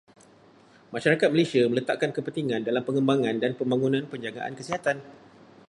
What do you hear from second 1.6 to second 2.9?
meletakkan kepentingan dalam